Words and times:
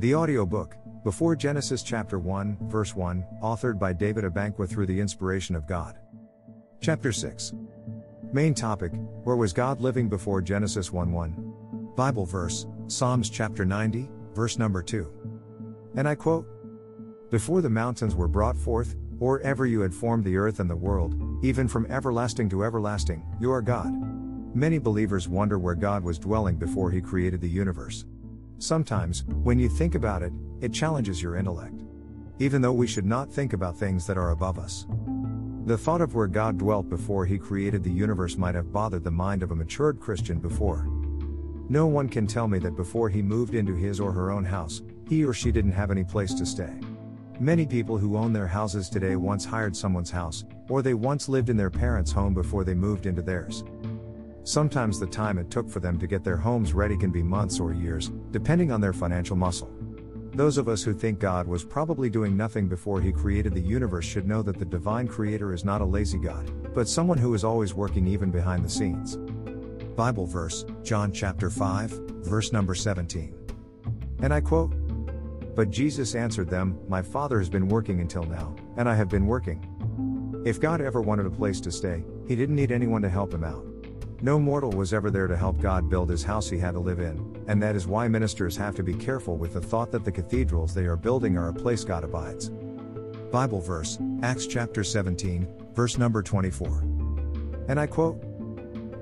The 0.00 0.14
audiobook, 0.14 0.76
Before 1.04 1.36
Genesis 1.36 1.82
chapter 1.82 2.18
1, 2.18 2.56
verse 2.70 2.96
1, 2.96 3.22
authored 3.42 3.78
by 3.78 3.92
David 3.92 4.24
Abankwah 4.24 4.66
through 4.66 4.86
the 4.86 4.98
inspiration 4.98 5.54
of 5.54 5.66
God. 5.66 5.98
Chapter 6.80 7.12
6. 7.12 7.52
Main 8.32 8.54
topic, 8.54 8.92
where 9.24 9.36
was 9.36 9.52
God 9.52 9.82
living 9.82 10.08
before 10.08 10.40
Genesis 10.40 10.90
1 10.90 11.12
1? 11.12 11.92
Bible 11.96 12.24
verse, 12.24 12.66
Psalms 12.86 13.28
chapter 13.28 13.66
90, 13.66 14.08
verse 14.32 14.56
number 14.56 14.82
2. 14.82 15.06
And 15.96 16.08
I 16.08 16.14
quote 16.14 16.46
Before 17.30 17.60
the 17.60 17.68
mountains 17.68 18.14
were 18.14 18.26
brought 18.26 18.56
forth, 18.56 18.96
or 19.18 19.40
ever 19.40 19.66
you 19.66 19.82
had 19.82 19.92
formed 19.92 20.24
the 20.24 20.38
earth 20.38 20.60
and 20.60 20.70
the 20.70 20.74
world, 20.74 21.14
even 21.44 21.68
from 21.68 21.84
everlasting 21.90 22.48
to 22.48 22.64
everlasting, 22.64 23.22
you 23.38 23.52
are 23.52 23.60
God. 23.60 23.92
Many 24.56 24.78
believers 24.78 25.28
wonder 25.28 25.58
where 25.58 25.74
God 25.74 26.02
was 26.02 26.18
dwelling 26.18 26.56
before 26.56 26.90
he 26.90 27.02
created 27.02 27.42
the 27.42 27.50
universe. 27.50 28.06
Sometimes, 28.60 29.24
when 29.42 29.58
you 29.58 29.70
think 29.70 29.94
about 29.94 30.22
it, 30.22 30.34
it 30.60 30.74
challenges 30.74 31.22
your 31.22 31.36
intellect. 31.36 31.80
Even 32.40 32.60
though 32.60 32.74
we 32.74 32.86
should 32.86 33.06
not 33.06 33.32
think 33.32 33.54
about 33.54 33.74
things 33.74 34.06
that 34.06 34.18
are 34.18 34.32
above 34.32 34.58
us. 34.58 34.86
The 35.64 35.78
thought 35.78 36.02
of 36.02 36.14
where 36.14 36.26
God 36.26 36.58
dwelt 36.58 36.90
before 36.90 37.24
he 37.24 37.38
created 37.38 37.82
the 37.82 37.90
universe 37.90 38.36
might 38.36 38.54
have 38.54 38.70
bothered 38.70 39.02
the 39.02 39.10
mind 39.10 39.42
of 39.42 39.50
a 39.50 39.54
matured 39.54 39.98
Christian 39.98 40.38
before. 40.38 40.86
No 41.70 41.86
one 41.86 42.06
can 42.06 42.26
tell 42.26 42.48
me 42.48 42.58
that 42.58 42.76
before 42.76 43.08
he 43.08 43.22
moved 43.22 43.54
into 43.54 43.74
his 43.74 43.98
or 43.98 44.12
her 44.12 44.30
own 44.30 44.44
house, 44.44 44.82
he 45.08 45.24
or 45.24 45.32
she 45.32 45.50
didn't 45.50 45.72
have 45.72 45.90
any 45.90 46.04
place 46.04 46.34
to 46.34 46.44
stay. 46.44 46.80
Many 47.38 47.64
people 47.64 47.96
who 47.96 48.18
own 48.18 48.34
their 48.34 48.46
houses 48.46 48.90
today 48.90 49.16
once 49.16 49.46
hired 49.46 49.74
someone's 49.74 50.10
house, 50.10 50.44
or 50.68 50.82
they 50.82 50.92
once 50.92 51.30
lived 51.30 51.48
in 51.48 51.56
their 51.56 51.70
parents' 51.70 52.12
home 52.12 52.34
before 52.34 52.64
they 52.64 52.74
moved 52.74 53.06
into 53.06 53.22
theirs. 53.22 53.64
Sometimes 54.50 54.98
the 54.98 55.06
time 55.06 55.38
it 55.38 55.48
took 55.48 55.70
for 55.70 55.78
them 55.78 55.96
to 56.00 56.08
get 56.08 56.24
their 56.24 56.36
homes 56.36 56.72
ready 56.72 56.96
can 56.96 57.12
be 57.12 57.22
months 57.22 57.60
or 57.60 57.72
years, 57.72 58.10
depending 58.32 58.72
on 58.72 58.80
their 58.80 58.92
financial 58.92 59.36
muscle. 59.36 59.72
Those 60.34 60.58
of 60.58 60.66
us 60.66 60.82
who 60.82 60.92
think 60.92 61.20
God 61.20 61.46
was 61.46 61.62
probably 61.62 62.10
doing 62.10 62.36
nothing 62.36 62.66
before 62.66 63.00
he 63.00 63.12
created 63.12 63.54
the 63.54 63.60
universe 63.60 64.04
should 64.04 64.26
know 64.26 64.42
that 64.42 64.58
the 64.58 64.64
divine 64.64 65.06
creator 65.06 65.54
is 65.54 65.64
not 65.64 65.82
a 65.82 65.84
lazy 65.84 66.18
God, 66.18 66.50
but 66.74 66.88
someone 66.88 67.16
who 67.16 67.32
is 67.32 67.44
always 67.44 67.74
working 67.74 68.08
even 68.08 68.32
behind 68.32 68.64
the 68.64 68.68
scenes. 68.68 69.18
Bible 69.94 70.26
verse, 70.26 70.64
John 70.82 71.12
chapter 71.12 71.48
5, 71.48 71.90
verse 72.24 72.52
number 72.52 72.74
17. 72.74 73.32
And 74.20 74.34
I 74.34 74.40
quote, 74.40 74.74
But 75.54 75.70
Jesus 75.70 76.16
answered 76.16 76.50
them, 76.50 76.76
My 76.88 77.02
Father 77.02 77.38
has 77.38 77.48
been 77.48 77.68
working 77.68 78.00
until 78.00 78.24
now, 78.24 78.56
and 78.76 78.88
I 78.88 78.96
have 78.96 79.08
been 79.08 79.28
working. 79.28 80.42
If 80.44 80.58
God 80.60 80.80
ever 80.80 81.00
wanted 81.00 81.26
a 81.26 81.30
place 81.30 81.60
to 81.60 81.70
stay, 81.70 82.02
he 82.26 82.34
didn't 82.34 82.56
need 82.56 82.72
anyone 82.72 83.02
to 83.02 83.08
help 83.08 83.32
him 83.32 83.44
out. 83.44 83.69
No 84.22 84.38
mortal 84.38 84.70
was 84.72 84.92
ever 84.92 85.10
there 85.10 85.26
to 85.26 85.36
help 85.36 85.58
God 85.60 85.88
build 85.88 86.10
his 86.10 86.22
house 86.22 86.50
he 86.50 86.58
had 86.58 86.72
to 86.72 86.78
live 86.78 87.00
in, 87.00 87.42
and 87.48 87.62
that 87.62 87.74
is 87.74 87.86
why 87.86 88.06
ministers 88.06 88.54
have 88.54 88.74
to 88.74 88.82
be 88.82 88.92
careful 88.92 89.38
with 89.38 89.54
the 89.54 89.62
thought 89.62 89.90
that 89.92 90.04
the 90.04 90.12
cathedrals 90.12 90.74
they 90.74 90.84
are 90.84 90.96
building 90.96 91.38
are 91.38 91.48
a 91.48 91.54
place 91.54 91.84
God 91.84 92.04
abides. 92.04 92.50
Bible 93.32 93.62
verse, 93.62 93.98
Acts 94.22 94.46
chapter 94.46 94.84
17, 94.84 95.48
verse 95.72 95.96
number 95.96 96.22
24. 96.22 96.80
And 97.68 97.80
I 97.80 97.86
quote 97.86 98.22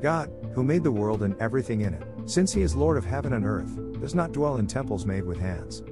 God, 0.01 0.31
who 0.55 0.63
made 0.63 0.85
the 0.85 0.93
world 0.93 1.25
and 1.25 1.37
everything 1.41 1.81
in 1.81 1.95
it, 1.95 2.05
since 2.27 2.53
he 2.53 2.63
is 2.63 2.77
Lord 2.77 2.97
of 2.97 3.05
heaven 3.05 3.33
and 3.33 3.45
earth, 3.45 4.01
does 4.01 4.15
not 4.15 4.31
dwell 4.31 4.59
in 4.59 4.69
temples 4.69 5.05
made 5.05 5.25
with 5.25 5.41
hands. 5.41 5.83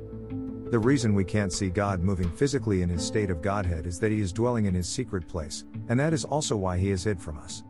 The 0.70 0.78
reason 0.78 1.14
we 1.14 1.24
can't 1.24 1.52
see 1.52 1.68
God 1.68 2.00
moving 2.00 2.30
physically 2.30 2.82
in 2.82 2.88
his 2.88 3.04
state 3.04 3.30
of 3.30 3.42
Godhead 3.42 3.86
is 3.86 3.98
that 3.98 4.12
he 4.12 4.20
is 4.20 4.32
dwelling 4.32 4.66
in 4.66 4.74
his 4.74 4.88
secret 4.88 5.26
place, 5.26 5.64
and 5.88 5.98
that 5.98 6.12
is 6.12 6.24
also 6.24 6.56
why 6.56 6.78
he 6.78 6.90
is 6.90 7.02
hid 7.02 7.20
from 7.20 7.38
us 7.38 7.64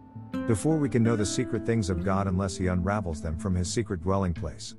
before 0.46 0.76
we 0.76 0.88
can 0.88 1.02
know 1.02 1.16
the 1.16 1.26
secret 1.26 1.66
things 1.66 1.90
of 1.90 2.04
God 2.04 2.26
unless 2.26 2.56
He 2.56 2.68
unravels 2.68 3.20
them 3.20 3.38
from 3.38 3.54
His 3.54 3.72
secret 3.72 4.02
dwelling 4.02 4.32
place. 4.32 4.74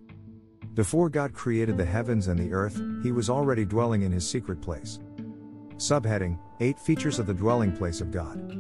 Before 0.74 1.10
God 1.10 1.34
created 1.34 1.76
the 1.76 1.86
heavens 1.86 2.28
and 2.28 2.40
the 2.40 2.54
earth, 2.54 2.82
He 3.04 3.12
was 3.12 3.30
already 3.30 3.66
dwelling 3.66 4.04
in 4.04 4.12
His 4.12 4.30
secret 4.30 4.62
place. 4.62 5.00
Subheading 5.78 6.40
8 6.60 6.80
Features 6.80 7.20
of 7.20 7.28
the 7.28 7.34
Dwelling 7.34 7.76
Place 7.76 8.02
of 8.02 8.12
God. 8.12 8.60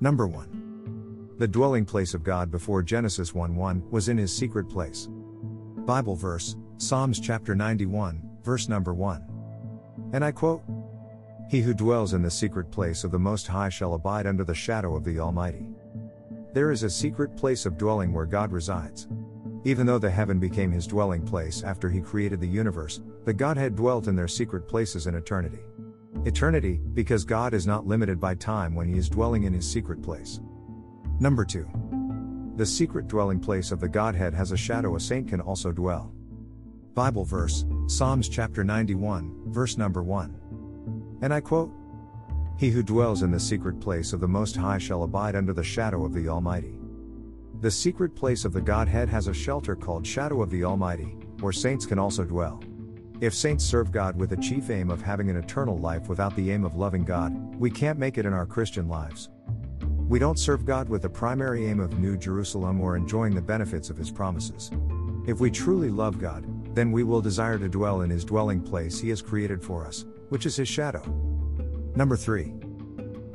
Number 0.00 0.26
1. 0.26 1.34
The 1.38 1.48
dwelling 1.48 1.84
place 1.84 2.14
of 2.14 2.22
God 2.22 2.50
before 2.50 2.82
Genesis 2.82 3.34
1 3.34 3.56
1 3.56 3.90
was 3.90 4.08
in 4.08 4.18
His 4.18 4.36
secret 4.36 4.68
place. 4.68 5.08
Bible 5.84 6.16
verse, 6.16 6.56
Psalms 6.76 7.20
chapter 7.20 7.54
91, 7.54 8.22
verse 8.42 8.68
number 8.68 8.92
1. 8.94 9.24
And 10.12 10.24
I 10.24 10.32
quote 10.32 10.62
He 11.50 11.60
who 11.60 11.74
dwells 11.74 12.14
in 12.14 12.22
the 12.22 12.30
secret 12.30 12.70
place 12.70 13.04
of 13.04 13.10
the 13.10 13.18
Most 13.18 13.46
High 13.46 13.68
shall 13.68 13.94
abide 13.94 14.26
under 14.26 14.44
the 14.44 14.54
shadow 14.54 14.94
of 14.94 15.04
the 15.04 15.18
Almighty. 15.18 15.68
There 16.54 16.70
is 16.70 16.84
a 16.84 16.90
secret 16.90 17.36
place 17.36 17.66
of 17.66 17.76
dwelling 17.76 18.12
where 18.12 18.26
God 18.26 18.52
resides. 18.52 19.08
Even 19.64 19.86
though 19.86 19.98
the 19.98 20.08
heaven 20.08 20.38
became 20.38 20.70
his 20.70 20.86
dwelling 20.86 21.26
place 21.26 21.64
after 21.64 21.90
he 21.90 22.00
created 22.00 22.40
the 22.40 22.46
universe, 22.46 23.00
the 23.24 23.34
Godhead 23.34 23.74
dwelt 23.74 24.06
in 24.06 24.14
their 24.14 24.28
secret 24.28 24.68
places 24.68 25.08
in 25.08 25.16
eternity. 25.16 25.58
Eternity, 26.24 26.80
because 26.92 27.24
God 27.24 27.54
is 27.54 27.66
not 27.66 27.88
limited 27.88 28.20
by 28.20 28.36
time 28.36 28.76
when 28.76 28.86
he 28.86 28.96
is 28.96 29.08
dwelling 29.08 29.42
in 29.42 29.52
his 29.52 29.68
secret 29.68 30.00
place. 30.00 30.38
Number 31.18 31.44
2. 31.44 32.54
The 32.54 32.66
secret 32.66 33.08
dwelling 33.08 33.40
place 33.40 33.72
of 33.72 33.80
the 33.80 33.88
Godhead 33.88 34.32
has 34.32 34.52
a 34.52 34.56
shadow 34.56 34.94
a 34.94 35.00
saint 35.00 35.26
can 35.26 35.40
also 35.40 35.72
dwell. 35.72 36.12
Bible 36.94 37.24
verse, 37.24 37.64
Psalms 37.88 38.28
chapter 38.28 38.62
91, 38.62 39.46
verse 39.46 39.76
number 39.76 40.04
1. 40.04 41.18
And 41.20 41.34
I 41.34 41.40
quote 41.40 41.72
he 42.56 42.70
who 42.70 42.82
dwells 42.82 43.22
in 43.22 43.30
the 43.30 43.40
secret 43.40 43.80
place 43.80 44.12
of 44.12 44.20
the 44.20 44.28
Most 44.28 44.56
High 44.56 44.78
shall 44.78 45.02
abide 45.02 45.34
under 45.34 45.52
the 45.52 45.64
shadow 45.64 46.04
of 46.04 46.14
the 46.14 46.28
Almighty. 46.28 46.78
The 47.60 47.70
secret 47.70 48.14
place 48.14 48.44
of 48.44 48.52
the 48.52 48.60
Godhead 48.60 49.08
has 49.08 49.26
a 49.26 49.34
shelter 49.34 49.74
called 49.74 50.06
Shadow 50.06 50.42
of 50.42 50.50
the 50.50 50.64
Almighty, 50.64 51.16
where 51.40 51.52
saints 51.52 51.86
can 51.86 51.98
also 51.98 52.24
dwell. 52.24 52.62
If 53.20 53.34
saints 53.34 53.64
serve 53.64 53.90
God 53.90 54.16
with 54.16 54.30
the 54.30 54.36
chief 54.36 54.70
aim 54.70 54.90
of 54.90 55.02
having 55.02 55.30
an 55.30 55.36
eternal 55.36 55.78
life 55.78 56.08
without 56.08 56.36
the 56.36 56.50
aim 56.50 56.64
of 56.64 56.76
loving 56.76 57.04
God, 57.04 57.32
we 57.56 57.70
can't 57.70 57.98
make 57.98 58.18
it 58.18 58.26
in 58.26 58.32
our 58.32 58.46
Christian 58.46 58.88
lives. 58.88 59.30
We 60.08 60.18
don't 60.18 60.38
serve 60.38 60.64
God 60.64 60.88
with 60.88 61.02
the 61.02 61.08
primary 61.08 61.66
aim 61.66 61.80
of 61.80 61.98
New 61.98 62.16
Jerusalem 62.16 62.80
or 62.80 62.96
enjoying 62.96 63.34
the 63.34 63.40
benefits 63.40 63.88
of 63.88 63.96
His 63.96 64.10
promises. 64.10 64.70
If 65.26 65.40
we 65.40 65.50
truly 65.50 65.90
love 65.90 66.18
God, 66.18 66.44
then 66.74 66.92
we 66.92 67.02
will 67.02 67.22
desire 67.22 67.58
to 67.58 67.68
dwell 67.68 68.02
in 68.02 68.10
His 68.10 68.24
dwelling 68.24 68.60
place 68.60 69.00
He 69.00 69.08
has 69.08 69.22
created 69.22 69.62
for 69.62 69.86
us, 69.86 70.04
which 70.28 70.44
is 70.44 70.56
His 70.56 70.68
shadow. 70.68 71.02
Number 71.96 72.16
3. 72.16 72.52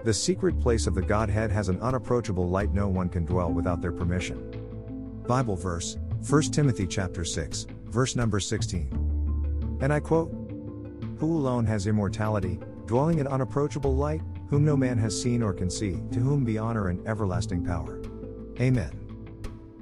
The 0.04 0.14
secret 0.14 0.60
place 0.60 0.86
of 0.86 0.94
the 0.94 1.02
Godhead 1.02 1.50
has 1.50 1.70
an 1.70 1.80
unapproachable 1.82 2.50
light 2.50 2.74
no 2.74 2.90
one 2.90 3.08
can 3.08 3.24
dwell 3.24 3.54
without 3.54 3.82
their 3.82 3.94
permission. 3.94 5.24
Bible 5.26 5.56
verse, 5.56 5.98
1 6.28 6.42
Timothy 6.44 6.86
chapter 6.86 7.24
6, 7.24 7.68
verse 7.86 8.18
number 8.18 8.42
16. 8.42 9.78
And 9.82 9.94
I 9.94 10.02
quote, 10.02 10.30
Who 11.20 11.38
alone 11.38 11.66
has 11.68 11.88
immortality, 11.88 12.60
dwelling 12.86 13.20
in 13.20 13.28
unapproachable 13.28 13.96
light, 13.96 14.22
whom 14.50 14.66
no 14.66 14.76
man 14.76 14.98
has 14.98 15.20
seen 15.20 15.42
or 15.42 15.54
can 15.54 15.70
see, 15.70 16.02
to 16.12 16.20
whom 16.20 16.44
be 16.44 16.58
honor 16.58 16.90
and 16.90 17.08
everlasting 17.08 17.64
power. 17.64 18.02
Amen. 18.60 18.92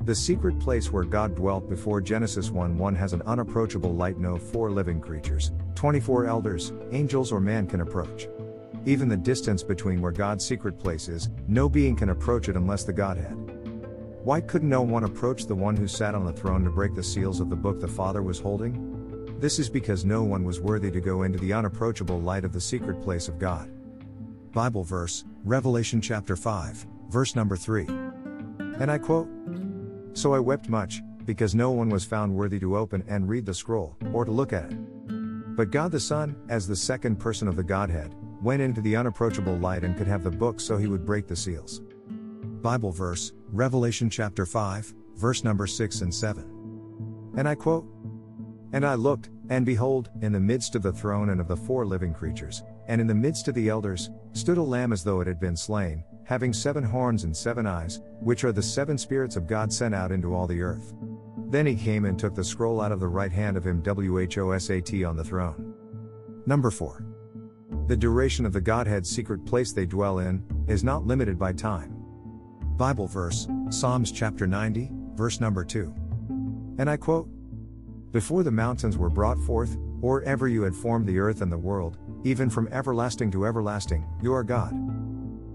The 0.03 0.13
secret 0.13 0.59
place 0.59 0.91
where 0.91 1.03
God 1.03 1.35
dwelt 1.35 1.67
before 1.67 1.99
Genesis 1.99 2.51
1 2.51 2.77
1 2.77 2.95
has 2.95 3.13
an 3.13 3.23
unapproachable 3.23 3.95
light 3.95 4.19
no 4.19 4.37
four 4.37 4.69
living 4.69 5.01
creatures, 5.01 5.51
24 5.73 6.27
elders, 6.27 6.73
angels, 6.91 7.31
or 7.31 7.39
man 7.39 7.65
can 7.65 7.81
approach. 7.81 8.27
Even 8.87 9.09
the 9.09 9.17
distance 9.17 9.63
between 9.63 9.99
where 9.99 10.13
God's 10.13 10.45
secret 10.45 10.79
place 10.79 11.09
is, 11.09 11.27
no 11.49 11.67
being 11.67 11.93
can 11.93 12.07
approach 12.07 12.47
it 12.47 12.55
unless 12.55 12.85
the 12.85 12.93
Godhead. 12.93 13.35
Why 14.23 14.39
couldn't 14.39 14.69
no 14.69 14.81
one 14.81 15.03
approach 15.03 15.45
the 15.45 15.53
one 15.53 15.75
who 15.75 15.89
sat 15.89 16.15
on 16.15 16.23
the 16.23 16.31
throne 16.31 16.63
to 16.63 16.69
break 16.69 16.95
the 16.95 17.03
seals 17.03 17.41
of 17.41 17.49
the 17.49 17.55
book 17.57 17.81
the 17.81 17.87
Father 17.89 18.23
was 18.23 18.39
holding? 18.39 19.35
This 19.41 19.59
is 19.59 19.69
because 19.69 20.05
no 20.05 20.23
one 20.23 20.45
was 20.45 20.61
worthy 20.61 20.89
to 20.89 21.01
go 21.01 21.23
into 21.23 21.37
the 21.37 21.51
unapproachable 21.51 22.21
light 22.21 22.45
of 22.45 22.53
the 22.53 22.61
secret 22.61 23.01
place 23.01 23.27
of 23.27 23.37
God. 23.37 23.69
Bible 24.53 24.85
verse, 24.85 25.25
Revelation 25.43 25.99
chapter 25.99 26.37
5, 26.37 26.87
verse 27.09 27.35
number 27.35 27.57
3. 27.57 27.87
And 28.79 28.89
I 28.89 28.99
quote 28.99 29.27
So 30.13 30.33
I 30.33 30.39
wept 30.39 30.69
much, 30.69 31.01
because 31.25 31.53
no 31.53 31.71
one 31.71 31.89
was 31.89 32.05
found 32.05 32.33
worthy 32.33 32.59
to 32.59 32.77
open 32.77 33.03
and 33.09 33.27
read 33.27 33.45
the 33.45 33.53
scroll, 33.53 33.97
or 34.13 34.23
to 34.23 34.31
look 34.31 34.53
at 34.53 34.71
it. 34.71 35.57
But 35.57 35.71
God 35.71 35.91
the 35.91 35.99
Son, 35.99 36.37
as 36.47 36.69
the 36.69 36.75
second 36.77 37.17
person 37.17 37.49
of 37.49 37.57
the 37.57 37.63
Godhead, 37.63 38.15
went 38.41 38.61
into 38.61 38.81
the 38.81 38.95
unapproachable 38.95 39.57
light 39.57 39.83
and 39.83 39.97
could 39.97 40.07
have 40.07 40.23
the 40.23 40.31
book 40.31 40.59
so 40.59 40.77
he 40.77 40.87
would 40.87 41.05
break 41.05 41.27
the 41.27 41.35
seals. 41.35 41.81
Bible 42.61 42.91
verse, 42.91 43.33
Revelation 43.51 44.09
chapter 44.09 44.45
5, 44.45 44.93
verse 45.15 45.43
number 45.43 45.67
6 45.67 46.01
and 46.01 46.13
7. 46.13 47.33
And 47.37 47.47
I 47.47 47.55
quote 47.55 47.85
And 48.73 48.85
I 48.85 48.95
looked, 48.95 49.29
and 49.49 49.65
behold, 49.65 50.09
in 50.21 50.31
the 50.31 50.39
midst 50.39 50.75
of 50.75 50.81
the 50.81 50.91
throne 50.91 51.29
and 51.29 51.39
of 51.39 51.47
the 51.47 51.55
four 51.55 51.85
living 51.85 52.13
creatures, 52.13 52.63
and 52.87 52.99
in 52.99 53.07
the 53.07 53.15
midst 53.15 53.47
of 53.47 53.55
the 53.55 53.69
elders, 53.69 54.09
stood 54.33 54.57
a 54.57 54.63
lamb 54.63 54.91
as 54.91 55.03
though 55.03 55.21
it 55.21 55.27
had 55.27 55.39
been 55.39 55.55
slain, 55.55 56.03
having 56.25 56.51
seven 56.51 56.83
horns 56.83 57.23
and 57.23 57.35
seven 57.35 57.65
eyes, 57.65 58.01
which 58.19 58.43
are 58.43 58.51
the 58.51 58.61
seven 58.61 58.97
spirits 58.97 59.35
of 59.35 59.47
God 59.47 59.71
sent 59.71 59.95
out 59.95 60.11
into 60.11 60.33
all 60.33 60.47
the 60.47 60.61
earth. 60.61 60.93
Then 61.49 61.65
he 61.65 61.75
came 61.75 62.05
and 62.05 62.19
took 62.19 62.35
the 62.35 62.43
scroll 62.43 62.81
out 62.81 62.91
of 62.91 62.99
the 62.99 63.07
right 63.07 63.31
hand 63.31 63.55
of 63.55 63.65
him 63.65 63.81
WHOSAT 63.81 65.07
on 65.07 65.15
the 65.15 65.23
throne. 65.23 65.73
Number 66.45 66.71
4. 66.71 67.05
The 67.87 67.95
duration 67.95 68.45
of 68.45 68.51
the 68.51 68.59
Godhead's 68.59 69.09
secret 69.09 69.45
place 69.45 69.71
they 69.71 69.85
dwell 69.85 70.19
in 70.19 70.43
is 70.67 70.83
not 70.83 71.07
limited 71.07 71.39
by 71.39 71.53
time. 71.53 71.95
Bible 72.75 73.07
verse, 73.07 73.47
Psalms 73.69 74.11
chapter 74.11 74.45
90, 74.45 74.91
verse 75.15 75.39
number 75.39 75.63
2. 75.63 75.95
And 76.79 76.89
I 76.89 76.97
quote 76.97 77.29
Before 78.11 78.43
the 78.43 78.51
mountains 78.51 78.97
were 78.97 79.09
brought 79.09 79.39
forth, 79.39 79.77
or 80.01 80.21
ever 80.23 80.49
you 80.49 80.63
had 80.63 80.75
formed 80.75 81.07
the 81.07 81.17
earth 81.17 81.41
and 81.41 81.49
the 81.49 81.57
world, 81.57 81.97
even 82.25 82.49
from 82.49 82.67
everlasting 82.73 83.31
to 83.31 83.45
everlasting, 83.45 84.05
you 84.21 84.33
are 84.33 84.43
God. 84.43 84.73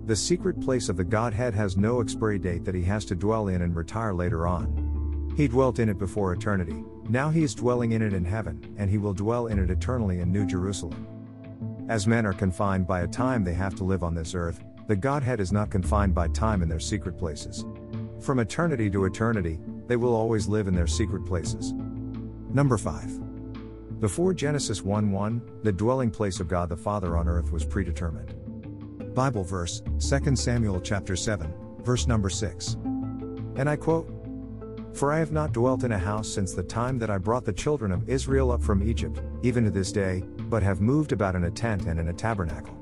The 0.08 0.16
secret 0.16 0.58
place 0.58 0.88
of 0.88 0.96
the 0.96 1.04
Godhead 1.04 1.52
has 1.52 1.76
no 1.76 2.00
expiry 2.00 2.38
date 2.38 2.64
that 2.64 2.74
he 2.74 2.82
has 2.84 3.04
to 3.04 3.14
dwell 3.14 3.48
in 3.48 3.60
and 3.60 3.76
retire 3.76 4.14
later 4.14 4.46
on. 4.46 5.34
He 5.36 5.48
dwelt 5.48 5.78
in 5.80 5.90
it 5.90 5.98
before 5.98 6.32
eternity, 6.32 6.82
now 7.10 7.28
he 7.28 7.42
is 7.42 7.54
dwelling 7.54 7.92
in 7.92 8.00
it 8.00 8.14
in 8.14 8.24
heaven, 8.24 8.74
and 8.78 8.88
he 8.88 8.96
will 8.96 9.12
dwell 9.12 9.48
in 9.48 9.58
it 9.58 9.68
eternally 9.68 10.20
in 10.20 10.32
New 10.32 10.46
Jerusalem. 10.46 11.11
As 11.88 12.06
men 12.06 12.24
are 12.26 12.32
confined 12.32 12.86
by 12.86 13.00
a 13.00 13.08
time 13.08 13.44
they 13.44 13.54
have 13.54 13.74
to 13.76 13.84
live 13.84 14.04
on 14.04 14.14
this 14.14 14.34
earth, 14.34 14.62
the 14.86 14.96
Godhead 14.96 15.40
is 15.40 15.52
not 15.52 15.70
confined 15.70 16.14
by 16.14 16.28
time 16.28 16.62
in 16.62 16.68
their 16.68 16.80
secret 16.80 17.18
places. 17.18 17.64
From 18.20 18.38
eternity 18.38 18.88
to 18.90 19.04
eternity, 19.04 19.58
they 19.88 19.96
will 19.96 20.14
always 20.14 20.48
live 20.48 20.68
in 20.68 20.74
their 20.74 20.86
secret 20.86 21.26
places. 21.26 21.72
Number 22.52 22.78
5. 22.78 24.00
Before 24.00 24.32
Genesis 24.32 24.82
1 24.82 25.10
1, 25.10 25.60
the 25.62 25.72
dwelling 25.72 26.10
place 26.10 26.40
of 26.40 26.48
God 26.48 26.68
the 26.68 26.76
Father 26.76 27.16
on 27.16 27.28
earth 27.28 27.52
was 27.52 27.64
predetermined. 27.64 28.34
Bible 29.14 29.44
verse, 29.44 29.82
2 29.98 30.36
Samuel 30.36 30.80
chapter 30.80 31.16
7, 31.16 31.52
verse 31.80 32.06
number 32.06 32.30
6. 32.30 32.74
And 33.56 33.68
I 33.68 33.76
quote, 33.76 34.08
For 34.94 35.12
I 35.12 35.18
have 35.18 35.32
not 35.32 35.52
dwelt 35.52 35.84
in 35.84 35.92
a 35.92 35.98
house 35.98 36.28
since 36.28 36.52
the 36.52 36.62
time 36.62 36.98
that 36.98 37.10
I 37.10 37.18
brought 37.18 37.44
the 37.44 37.52
children 37.52 37.92
of 37.92 38.08
Israel 38.08 38.50
up 38.50 38.62
from 38.62 38.88
Egypt, 38.88 39.20
even 39.42 39.64
to 39.64 39.70
this 39.70 39.92
day, 39.92 40.24
but 40.52 40.62
have 40.62 40.82
moved 40.82 41.12
about 41.12 41.34
in 41.34 41.44
a 41.44 41.50
tent 41.50 41.86
and 41.86 41.98
in 41.98 42.08
a 42.08 42.12
tabernacle. 42.12 42.76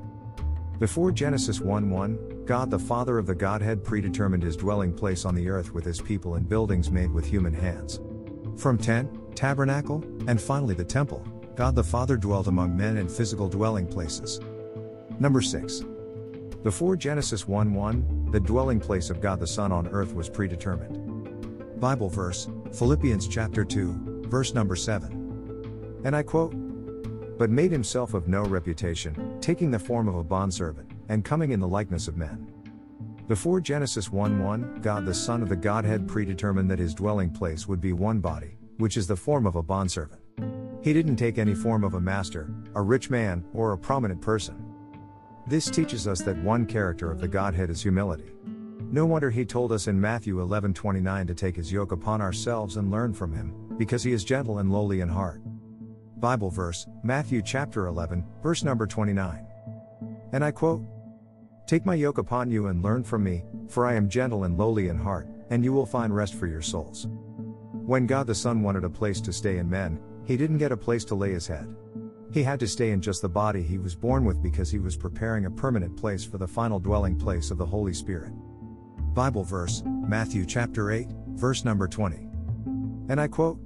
Before 0.80 1.12
Genesis 1.12 1.60
1 1.60 1.88
1, 1.88 2.44
God 2.44 2.68
the 2.68 2.80
Father 2.80 3.16
of 3.16 3.26
the 3.26 3.34
Godhead 3.34 3.84
predetermined 3.84 4.42
his 4.42 4.56
dwelling 4.56 4.92
place 4.92 5.24
on 5.24 5.36
the 5.36 5.48
earth 5.48 5.72
with 5.72 5.84
his 5.84 6.00
people 6.00 6.34
in 6.34 6.42
buildings 6.42 6.90
made 6.90 7.12
with 7.12 7.24
human 7.24 7.54
hands. 7.54 8.00
From 8.56 8.76
tent, 8.76 9.36
tabernacle, 9.36 10.02
and 10.26 10.40
finally 10.40 10.74
the 10.74 10.84
temple, 10.84 11.24
God 11.54 11.76
the 11.76 11.84
Father 11.84 12.16
dwelt 12.16 12.48
among 12.48 12.76
men 12.76 12.96
in 12.96 13.08
physical 13.08 13.48
dwelling 13.48 13.86
places. 13.86 14.40
Number 15.20 15.40
6. 15.40 15.84
Before 16.64 16.96
Genesis 16.96 17.46
1 17.46 17.72
1, 17.72 18.30
the 18.32 18.40
dwelling 18.40 18.80
place 18.80 19.10
of 19.10 19.20
God 19.20 19.38
the 19.38 19.46
Son 19.46 19.70
on 19.70 19.86
earth 19.86 20.12
was 20.12 20.28
predetermined. 20.28 21.78
Bible 21.78 22.08
verse, 22.08 22.48
Philippians 22.72 23.28
chapter 23.28 23.64
2, 23.64 24.24
verse 24.26 24.54
number 24.54 24.74
7. 24.74 26.00
And 26.02 26.16
I 26.16 26.24
quote, 26.24 26.52
but 27.40 27.48
made 27.48 27.72
himself 27.72 28.12
of 28.12 28.28
no 28.28 28.42
reputation, 28.42 29.38
taking 29.40 29.70
the 29.70 29.78
form 29.78 30.08
of 30.08 30.14
a 30.14 30.22
bondservant, 30.22 30.90
and 31.08 31.24
coming 31.24 31.52
in 31.52 31.60
the 31.60 31.66
likeness 31.66 32.06
of 32.06 32.18
men. 32.18 32.52
Before 33.28 33.62
Genesis 33.62 34.12
1 34.12 34.44
1, 34.44 34.80
God 34.82 35.06
the 35.06 35.14
Son 35.14 35.40
of 35.40 35.48
the 35.48 35.56
Godhead 35.56 36.06
predetermined 36.06 36.70
that 36.70 36.78
his 36.78 36.92
dwelling 36.92 37.30
place 37.30 37.66
would 37.66 37.80
be 37.80 37.94
one 37.94 38.20
body, 38.20 38.58
which 38.76 38.98
is 38.98 39.06
the 39.06 39.16
form 39.16 39.46
of 39.46 39.56
a 39.56 39.62
bondservant. 39.62 40.20
He 40.82 40.92
didn't 40.92 41.16
take 41.16 41.38
any 41.38 41.54
form 41.54 41.82
of 41.82 41.94
a 41.94 42.00
master, 42.00 42.52
a 42.74 42.82
rich 42.82 43.08
man, 43.08 43.42
or 43.54 43.72
a 43.72 43.78
prominent 43.78 44.20
person. 44.20 44.62
This 45.46 45.70
teaches 45.70 46.06
us 46.06 46.20
that 46.20 46.36
one 46.42 46.66
character 46.66 47.10
of 47.10 47.22
the 47.22 47.28
Godhead 47.28 47.70
is 47.70 47.80
humility. 47.80 48.32
No 48.90 49.06
wonder 49.06 49.30
he 49.30 49.46
told 49.46 49.72
us 49.72 49.86
in 49.86 49.98
Matthew 49.98 50.42
11:29 50.42 51.26
to 51.28 51.34
take 51.34 51.56
his 51.56 51.72
yoke 51.72 51.92
upon 51.92 52.20
ourselves 52.20 52.76
and 52.76 52.90
learn 52.90 53.14
from 53.14 53.32
him, 53.32 53.54
because 53.78 54.02
he 54.02 54.12
is 54.12 54.24
gentle 54.24 54.58
and 54.58 54.70
lowly 54.70 55.00
in 55.00 55.08
heart. 55.08 55.40
Bible 56.20 56.50
verse, 56.50 56.86
Matthew 57.02 57.40
chapter 57.40 57.86
11, 57.86 58.22
verse 58.42 58.62
number 58.62 58.86
29. 58.86 59.46
And 60.32 60.44
I 60.44 60.50
quote 60.50 60.82
Take 61.66 61.86
my 61.86 61.94
yoke 61.94 62.18
upon 62.18 62.50
you 62.50 62.66
and 62.66 62.82
learn 62.82 63.04
from 63.04 63.24
me, 63.24 63.42
for 63.68 63.86
I 63.86 63.94
am 63.94 64.08
gentle 64.08 64.44
and 64.44 64.58
lowly 64.58 64.88
in 64.88 64.98
heart, 64.98 65.26
and 65.48 65.64
you 65.64 65.72
will 65.72 65.86
find 65.86 66.14
rest 66.14 66.34
for 66.34 66.46
your 66.46 66.60
souls. 66.60 67.08
When 67.72 68.06
God 68.06 68.26
the 68.26 68.34
Son 68.34 68.62
wanted 68.62 68.84
a 68.84 68.90
place 68.90 69.20
to 69.22 69.32
stay 69.32 69.56
in 69.56 69.70
men, 69.70 69.98
he 70.26 70.36
didn't 70.36 70.58
get 70.58 70.72
a 70.72 70.76
place 70.76 71.06
to 71.06 71.14
lay 71.14 71.32
his 71.32 71.46
head. 71.46 71.74
He 72.32 72.42
had 72.42 72.60
to 72.60 72.68
stay 72.68 72.90
in 72.90 73.00
just 73.00 73.22
the 73.22 73.28
body 73.28 73.62
he 73.62 73.78
was 73.78 73.96
born 73.96 74.24
with 74.26 74.42
because 74.42 74.70
he 74.70 74.78
was 74.78 74.96
preparing 74.96 75.46
a 75.46 75.50
permanent 75.50 75.96
place 75.96 76.22
for 76.22 76.36
the 76.36 76.46
final 76.46 76.78
dwelling 76.78 77.16
place 77.16 77.50
of 77.50 77.56
the 77.56 77.66
Holy 77.66 77.94
Spirit. 77.94 78.32
Bible 79.14 79.42
verse, 79.42 79.82
Matthew 79.86 80.44
chapter 80.44 80.92
8, 80.92 81.08
verse 81.30 81.64
number 81.64 81.88
20. 81.88 82.16
And 83.08 83.18
I 83.18 83.26
quote 83.26 83.58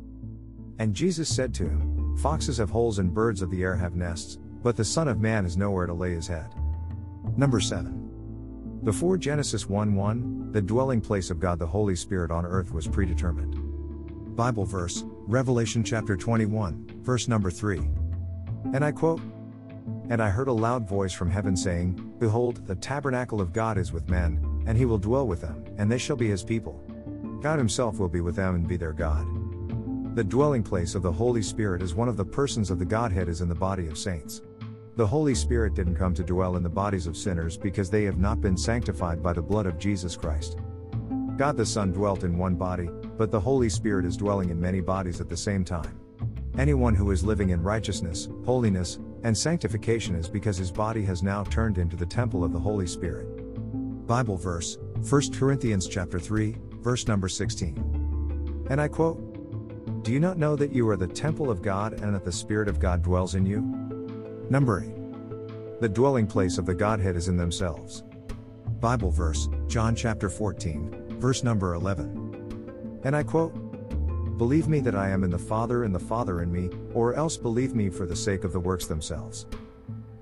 And 0.78 0.94
Jesus 0.94 1.28
said 1.28 1.52
to 1.54 1.64
him, 1.64 1.93
Foxes 2.16 2.58
have 2.58 2.70
holes 2.70 2.98
and 2.98 3.12
birds 3.12 3.42
of 3.42 3.50
the 3.50 3.62
air 3.62 3.76
have 3.76 3.94
nests, 3.94 4.38
but 4.62 4.76
the 4.76 4.84
Son 4.84 5.08
of 5.08 5.20
Man 5.20 5.44
has 5.44 5.56
nowhere 5.56 5.86
to 5.86 5.94
lay 5.94 6.12
his 6.12 6.26
head. 6.26 6.54
Number 7.36 7.60
7. 7.60 8.80
Before 8.84 9.16
Genesis 9.16 9.68
1 9.68 9.94
1, 9.94 10.52
the 10.52 10.62
dwelling 10.62 11.00
place 11.00 11.30
of 11.30 11.40
God 11.40 11.58
the 11.58 11.66
Holy 11.66 11.96
Spirit 11.96 12.30
on 12.30 12.44
earth 12.44 12.72
was 12.72 12.86
predetermined. 12.86 14.36
Bible 14.36 14.64
verse, 14.64 15.04
Revelation 15.26 15.82
chapter 15.82 16.16
21, 16.16 17.00
verse 17.02 17.28
number 17.28 17.50
3. 17.50 17.78
And 18.72 18.84
I 18.84 18.92
quote, 18.92 19.20
And 20.10 20.22
I 20.22 20.28
heard 20.28 20.48
a 20.48 20.52
loud 20.52 20.88
voice 20.88 21.12
from 21.12 21.30
heaven 21.30 21.56
saying, 21.56 22.14
Behold, 22.18 22.66
the 22.66 22.74
tabernacle 22.74 23.40
of 23.40 23.52
God 23.52 23.78
is 23.78 23.92
with 23.92 24.08
men, 24.08 24.64
and 24.66 24.76
he 24.76 24.84
will 24.84 24.98
dwell 24.98 25.26
with 25.26 25.40
them, 25.40 25.64
and 25.78 25.90
they 25.90 25.98
shall 25.98 26.16
be 26.16 26.28
his 26.28 26.42
people. 26.42 26.80
God 27.42 27.58
himself 27.58 27.98
will 27.98 28.08
be 28.08 28.20
with 28.20 28.36
them 28.36 28.54
and 28.54 28.68
be 28.68 28.76
their 28.76 28.92
God. 28.92 29.26
The 30.14 30.22
dwelling 30.22 30.62
place 30.62 30.94
of 30.94 31.02
the 31.02 31.10
Holy 31.10 31.42
Spirit 31.42 31.82
is 31.82 31.96
one 31.96 32.08
of 32.08 32.16
the 32.16 32.24
persons 32.24 32.70
of 32.70 32.78
the 32.78 32.84
Godhead 32.84 33.28
is 33.28 33.40
in 33.40 33.48
the 33.48 33.54
body 33.56 33.88
of 33.88 33.98
saints. 33.98 34.42
The 34.94 35.04
Holy 35.04 35.34
Spirit 35.34 35.74
didn't 35.74 35.96
come 35.96 36.14
to 36.14 36.22
dwell 36.22 36.54
in 36.54 36.62
the 36.62 36.68
bodies 36.68 37.08
of 37.08 37.16
sinners 37.16 37.56
because 37.56 37.90
they 37.90 38.04
have 38.04 38.16
not 38.16 38.40
been 38.40 38.56
sanctified 38.56 39.20
by 39.20 39.32
the 39.32 39.42
blood 39.42 39.66
of 39.66 39.76
Jesus 39.76 40.14
Christ. 40.14 40.58
God 41.36 41.56
the 41.56 41.66
Son 41.66 41.90
dwelt 41.90 42.22
in 42.22 42.38
one 42.38 42.54
body, 42.54 42.88
but 43.18 43.32
the 43.32 43.40
Holy 43.40 43.68
Spirit 43.68 44.04
is 44.06 44.16
dwelling 44.16 44.50
in 44.50 44.60
many 44.60 44.80
bodies 44.80 45.20
at 45.20 45.28
the 45.28 45.36
same 45.36 45.64
time. 45.64 45.98
Anyone 46.56 46.94
who 46.94 47.10
is 47.10 47.24
living 47.24 47.50
in 47.50 47.60
righteousness, 47.60 48.28
holiness, 48.44 49.00
and 49.24 49.36
sanctification 49.36 50.14
is 50.14 50.28
because 50.28 50.56
his 50.56 50.70
body 50.70 51.04
has 51.04 51.24
now 51.24 51.42
turned 51.42 51.76
into 51.76 51.96
the 51.96 52.06
temple 52.06 52.44
of 52.44 52.52
the 52.52 52.60
Holy 52.60 52.86
Spirit. 52.86 53.26
Bible 54.06 54.36
verse, 54.36 54.78
1 55.10 55.32
Corinthians 55.32 55.88
chapter 55.88 56.20
3, 56.20 56.56
verse 56.82 57.08
number 57.08 57.28
16. 57.28 58.66
And 58.70 58.80
I 58.80 58.86
quote, 58.86 59.33
do 60.04 60.12
you 60.12 60.20
not 60.20 60.36
know 60.36 60.54
that 60.54 60.70
you 60.70 60.86
are 60.90 60.98
the 60.98 61.06
temple 61.06 61.50
of 61.50 61.62
God 61.62 61.94
and 61.94 62.14
that 62.14 62.26
the 62.26 62.30
Spirit 62.30 62.68
of 62.68 62.78
God 62.78 63.00
dwells 63.00 63.34
in 63.34 63.46
you? 63.46 63.62
Number 64.50 64.84
8. 64.84 65.80
The 65.80 65.88
dwelling 65.88 66.26
place 66.26 66.58
of 66.58 66.66
the 66.66 66.74
Godhead 66.74 67.16
is 67.16 67.28
in 67.28 67.38
themselves. 67.38 68.04
Bible 68.80 69.10
verse, 69.10 69.48
John 69.66 69.96
chapter 69.96 70.28
14, 70.28 71.18
verse 71.18 71.42
number 71.42 71.72
11. 71.72 73.00
And 73.04 73.16
I 73.16 73.22
quote 73.22 73.54
Believe 74.36 74.68
me 74.68 74.80
that 74.80 74.94
I 74.94 75.08
am 75.08 75.24
in 75.24 75.30
the 75.30 75.38
Father 75.38 75.84
and 75.84 75.94
the 75.94 75.98
Father 75.98 76.42
in 76.42 76.52
me, 76.52 76.68
or 76.92 77.14
else 77.14 77.38
believe 77.38 77.74
me 77.74 77.88
for 77.88 78.04
the 78.04 78.14
sake 78.14 78.44
of 78.44 78.52
the 78.52 78.60
works 78.60 78.86
themselves. 78.86 79.46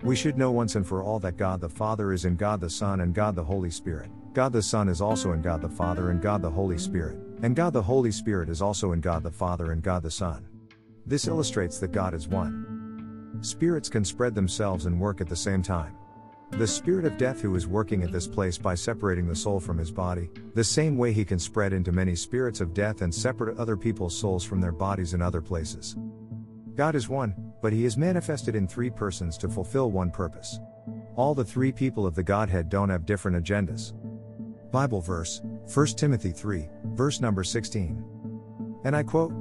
We 0.02 0.16
should 0.16 0.36
know 0.36 0.50
once 0.50 0.74
and 0.74 0.84
for 0.84 1.04
all 1.04 1.20
that 1.20 1.36
God 1.36 1.60
the 1.60 1.68
Father 1.68 2.12
is 2.12 2.24
in 2.24 2.34
God 2.34 2.60
the 2.60 2.68
Son 2.68 3.02
and 3.02 3.14
God 3.14 3.36
the 3.36 3.44
Holy 3.44 3.70
Spirit. 3.70 4.10
God 4.32 4.52
the 4.52 4.60
Son 4.60 4.88
is 4.88 5.00
also 5.00 5.30
in 5.30 5.42
God 5.42 5.62
the 5.62 5.68
Father 5.68 6.10
and 6.10 6.20
God 6.20 6.42
the 6.42 6.50
Holy 6.50 6.76
Spirit. 6.76 7.16
And 7.42 7.54
God 7.54 7.72
the 7.72 7.82
Holy 7.82 8.10
Spirit 8.10 8.48
is 8.48 8.60
also 8.60 8.92
in 8.92 9.00
God 9.00 9.22
the 9.22 9.30
Father 9.30 9.70
and 9.70 9.80
God 9.80 10.02
the 10.02 10.10
Son. 10.10 10.44
This 11.06 11.28
illustrates 11.28 11.78
that 11.78 11.92
God 11.92 12.14
is 12.14 12.26
one. 12.26 13.38
Spirits 13.42 13.88
can 13.88 14.04
spread 14.04 14.34
themselves 14.34 14.86
and 14.86 15.00
work 15.00 15.20
at 15.20 15.28
the 15.28 15.36
same 15.36 15.62
time. 15.62 15.94
The 16.50 16.66
spirit 16.66 17.04
of 17.04 17.16
death 17.16 17.40
who 17.40 17.54
is 17.54 17.68
working 17.68 18.02
at 18.02 18.10
this 18.12 18.26
place 18.26 18.58
by 18.58 18.74
separating 18.74 19.28
the 19.28 19.36
soul 19.36 19.60
from 19.60 19.78
his 19.78 19.90
body, 19.90 20.30
the 20.54 20.64
same 20.64 20.98
way 20.98 21.12
he 21.12 21.24
can 21.24 21.38
spread 21.38 21.72
into 21.72 21.92
many 21.92 22.14
spirits 22.16 22.60
of 22.60 22.74
death 22.74 23.02
and 23.02 23.14
separate 23.14 23.56
other 23.56 23.76
people's 23.76 24.16
souls 24.16 24.44
from 24.44 24.60
their 24.60 24.72
bodies 24.72 25.14
in 25.14 25.22
other 25.22 25.40
places. 25.40 25.96
God 26.74 26.94
is 26.94 27.08
one, 27.08 27.51
but 27.62 27.72
he 27.72 27.86
is 27.86 27.96
manifested 27.96 28.54
in 28.54 28.66
three 28.66 28.90
persons 28.90 29.38
to 29.38 29.48
fulfill 29.48 29.90
one 29.90 30.10
purpose. 30.10 30.58
All 31.16 31.34
the 31.34 31.44
three 31.44 31.72
people 31.72 32.04
of 32.04 32.14
the 32.14 32.22
Godhead 32.22 32.68
don't 32.68 32.90
have 32.90 33.06
different 33.06 33.42
agendas. 33.42 33.94
Bible 34.72 35.00
verse, 35.00 35.40
1 35.72 35.86
Timothy 35.88 36.32
3, 36.32 36.68
verse 36.86 37.20
number 37.20 37.44
16. 37.44 38.04
And 38.84 38.96
I 38.96 39.02
quote, 39.02 39.32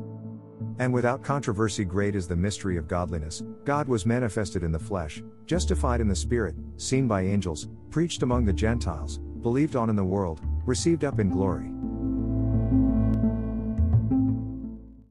And 0.77 0.93
without 0.93 1.23
controversy, 1.23 1.83
great 1.83 2.15
is 2.15 2.27
the 2.27 2.35
mystery 2.35 2.77
of 2.77 2.87
godliness. 2.87 3.41
God 3.65 3.87
was 3.87 4.05
manifested 4.05 4.63
in 4.63 4.71
the 4.71 4.79
flesh, 4.79 5.23
justified 5.45 5.99
in 5.99 6.07
the 6.07 6.15
spirit, 6.15 6.55
seen 6.77 7.07
by 7.07 7.21
angels, 7.21 7.69
preached 7.89 8.21
among 8.21 8.45
the 8.45 8.53
Gentiles, 8.53 9.17
believed 9.41 9.75
on 9.75 9.89
in 9.89 9.95
the 9.95 10.03
world, 10.03 10.41
received 10.65 11.03
up 11.03 11.19
in 11.19 11.29
glory. 11.29 11.71